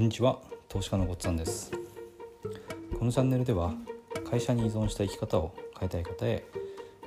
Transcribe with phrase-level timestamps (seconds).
[0.00, 0.38] こんにちは
[0.70, 1.70] 投資家のごっつぁんです。
[2.98, 3.74] このチャンネルでは
[4.30, 6.42] 会社に依存した生き方を変えたい方へ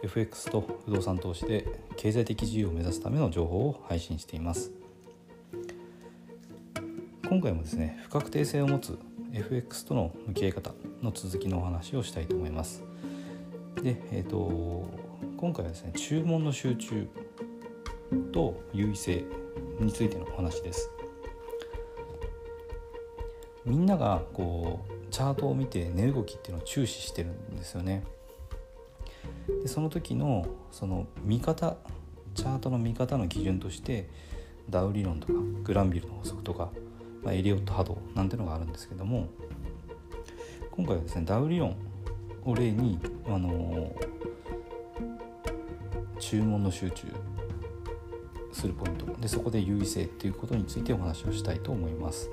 [0.03, 1.67] FX と不動産投資で
[1.97, 4.71] 経済的自由を目指すための情報を配信しています。
[7.27, 8.99] 今回もですね不確定性を持つ
[9.33, 10.69] FX との向き合い方
[11.01, 12.83] の続きのお話をしたいと思います。
[13.81, 14.85] で、えーと、
[15.37, 17.07] 今回はですね注文の集中
[18.31, 19.25] と優位性
[19.79, 20.92] についてのお話です。
[23.65, 28.03] みんながこうチャートを見て値動きっていうのを注視してるんですよね
[29.61, 31.77] でその時のその見方
[32.35, 34.09] チャートの見方の基準として
[34.69, 36.71] ダウ理論とかグランビルの法則とか、
[37.23, 39.27] まあ、エリオット波動なんてのがあるんですけども
[40.71, 41.75] 今回はですねダウ理論
[42.45, 43.95] を例に、あの
[46.19, 47.07] 注文の集中
[48.51, 52.29] するポイントでそこで優位性っていうことについてお話をしたいと思います。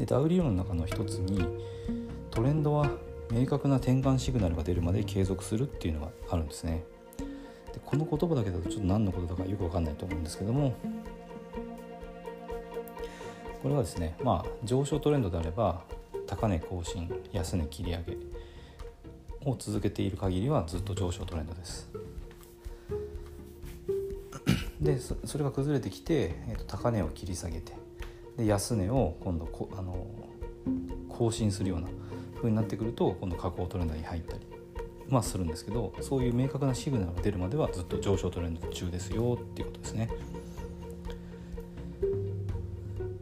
[0.00, 1.44] でダウ理論の中の一つに
[2.30, 2.90] トレンドは
[3.30, 6.84] 明確な転換シグナルが出るまで継続するっていうのがあるんですね。
[7.18, 10.72] でこの言葉だけだとちょっと何のことだかよく分かんないと思うんですけども
[13.62, 15.82] これはですねまあ上昇トレンドであれば
[16.26, 18.16] 高値更新安値切り上げ
[19.50, 21.90] を続けている限りはずっと上昇トレンドです。
[24.80, 27.74] でそれが崩れてきて、えー、と高値を切り下げて
[28.40, 30.06] で安値を今度こあの
[31.10, 31.88] 更新するような
[32.36, 34.46] 風になってくると今度下降トレンドに入ったり、
[35.10, 40.10] まあ、するんですけどそういう明確なシグナルが出るまではずっと上昇トレンド中ですよっていうことですね。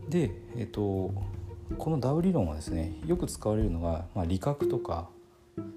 [0.08, 1.12] で、えーと、
[1.76, 5.08] このダウ理論はですねよく使われるのが、まあ、利確とか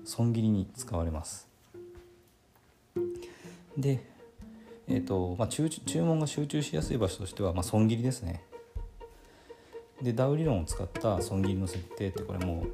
[0.06, 1.50] 損切りに使われます。
[3.76, 4.06] で、
[4.88, 8.44] えーとまあ注、注文が集中しやすい場所としては、まあ、損切りですね。
[10.02, 12.66] でダウ理論を使った損切りの設定ってこれも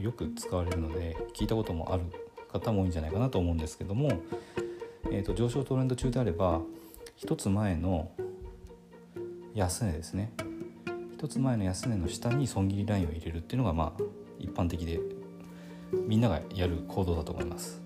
[0.00, 2.04] よく使われるので聞いたこともある
[2.52, 4.10] 方も多いんじゃないかなと思うんですけども、
[5.10, 6.60] えーと、上昇トレンド中であれば
[7.18, 8.10] 1つ前の
[9.54, 10.32] 安値ですね。
[11.18, 14.02] 1つ前の安値の下に損切りラインを入れるっていうのがまあ
[14.38, 15.00] 一般的で
[15.92, 17.80] みんながやる行動だと思います。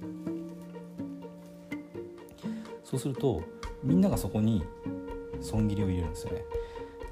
[2.84, 3.42] そうすると
[3.84, 4.64] みんながそこに
[5.40, 6.42] 損切りを入れるんですよね。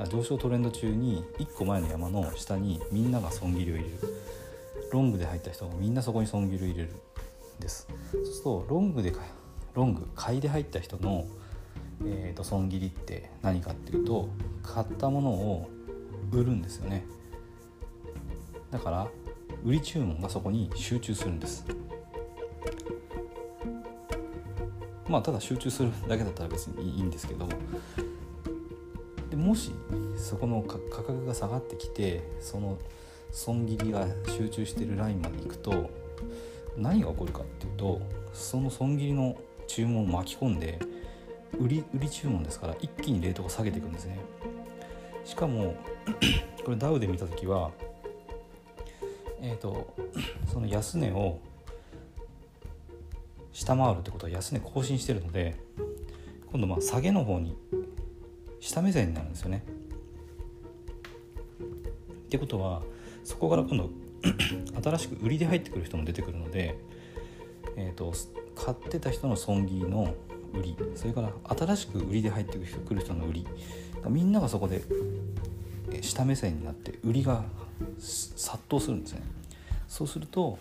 [0.07, 3.99] 上昇トレンド中に1個前の山の下にみんなが損切りを入れる。
[4.93, 6.93] ロングで入った人がみんなそこに損切りを入れる
[7.59, 7.89] です。
[8.13, 9.13] そうするとロングで
[9.75, 11.27] ロング買いで入った人の、
[12.05, 14.29] えーと、損切りって何かっていうと
[14.63, 15.69] 買ったものを
[16.33, 17.05] 売るんですよね。
[18.71, 19.09] だから
[19.65, 21.65] 売り注文がそこに集中するんです。
[25.09, 27.49] まあただ集中するだけだったら別にいいんですけど
[29.31, 29.73] でもし
[30.17, 32.79] そこの価格が下がってきてその
[33.31, 35.91] 損切りが集中してるラインまで行くと
[36.77, 38.01] 何が起こるかっていうと
[38.33, 40.79] その損切りの注文を巻き込んで
[41.59, 44.19] 売り売り注文ですから一気にレートが下げていくんですね。
[45.25, 45.77] しかも
[46.65, 47.71] これダウで見た時は
[49.43, 49.95] えっ、ー、と
[50.51, 51.39] その安値を
[53.53, 55.57] 下回るってことは安値更新してるので
[56.51, 57.57] 今度まあ下げの方に
[58.61, 59.65] 下目線になるんですよね。
[62.27, 62.83] ってことは
[63.25, 63.91] そこから今度
[64.83, 66.77] 新しく売りで入ってくる人も出てくるので、
[67.77, 68.13] えーと、
[68.55, 70.15] 買ってた人の損切りの
[70.53, 73.47] 売りそれから新しく売りで入ってくる人の売り
[74.09, 74.83] みんながそこで
[76.01, 77.45] 下目線になって売りが
[77.99, 79.23] 殺到するんですね。
[79.89, 80.59] そうすると,、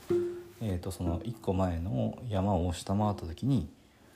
[0.61, 3.69] えーと、その1個前の山を下回った時に、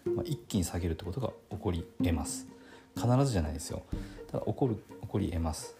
[0.05, 2.50] まあ、一気に下げるってことが起こり得ます。
[2.95, 3.83] 必ずじゃないですよ
[4.31, 5.75] ただ起こる起こり得ます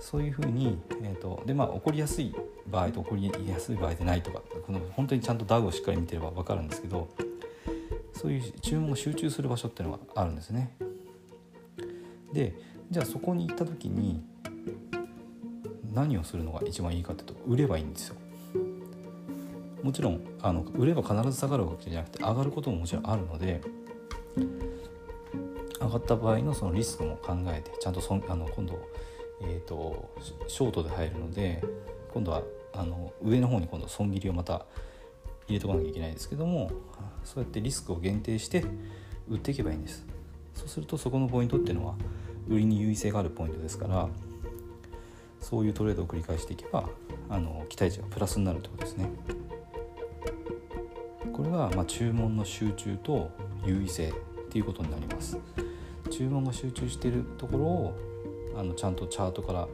[0.00, 2.34] そういうふうに、えーとでまあ、起こりやすい
[2.68, 7.08] 場合と起こりやすい場合でないとかこの本当にちゃんとダウをしっかり見てれば分かるんですけど
[8.12, 10.74] そういう注文が集中する場所っていうのがあるんですね。
[12.32, 12.54] で
[12.90, 14.22] じゃあそこに行った時に
[15.94, 18.16] 何をするのが一番いいかというと売ればいいんですよ。
[19.82, 23.60] もちろんあの売れば必ず下がるわけじゃなくて上がることももちろんあるので
[25.80, 28.78] 上がった場合のそのリスクも考えてちゃんとそあの今度、
[29.42, 30.10] えーと、
[30.48, 31.62] ショートで入るので
[32.12, 32.42] 今度は
[32.72, 34.66] あの上の方に今度損切りをまた
[35.46, 36.70] 入れとかなきゃいけないですけども
[37.24, 38.64] そうやってリスクを限定して
[39.28, 40.06] 売っていけばいいんです。
[40.54, 41.94] そうするとそこのポイントっていうのは
[42.48, 44.08] 売りに優位性があるポイントですから
[45.40, 46.88] そういうトレードを繰り返していけば
[47.28, 49.10] あの期待値がプラスになるということですね。
[51.32, 53.30] これがま注文の集中と
[53.64, 54.12] 優位性っ
[54.50, 55.38] ていうことになります。
[56.08, 57.94] 注文が集中しているところを
[58.56, 59.68] あのちゃんとチャートから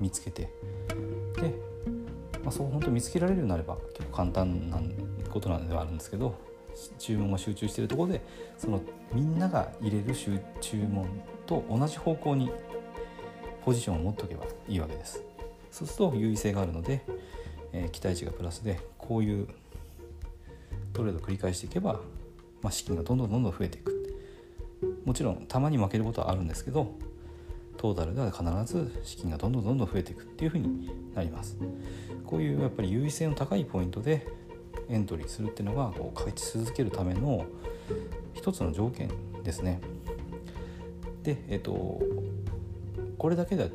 [0.00, 0.50] 見つけて
[1.40, 1.54] で、
[2.42, 4.80] まあ、そう本当見つけられるようになれば結構簡単な
[5.30, 6.34] ことなんではあるんですけど
[6.98, 8.22] 注文が集中しているところで
[8.56, 8.80] その
[9.12, 10.14] みんなが入れる
[10.60, 11.06] 注文
[11.46, 12.50] と同じ方向に
[13.64, 15.22] ポジションを持っておけばいいわけです。
[15.70, 17.02] そうすると優位性があるので、
[17.72, 19.48] えー、期待値がプラスでこういう
[20.92, 22.00] トレードを繰り返していけば、
[22.62, 23.97] まあ、資金がどんどんどんどん増えていく。
[25.08, 26.94] もちろんたまに負けることはあるんですけど
[27.78, 31.56] トータルでは必ず資金がどんどんどんどん増えていくっていうふうになります
[32.26, 34.26] こういうやっぱり優位性の高いポイントで
[34.90, 37.46] エントリーするっていうのがこう勝ち続けるための
[38.34, 39.10] 一つの条件
[39.42, 39.80] ですね
[41.22, 42.02] でえっ、と
[43.16, 43.70] これだけでは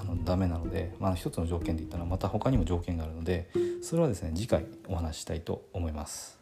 [0.00, 3.50] あのダメなので、まあ、一つの条件で言ったらまた他にも条件があるので
[3.82, 6.41] それはですね次回お話ししたいと思います。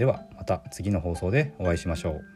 [0.00, 2.29] ではまた次の放送でお会いしましょう。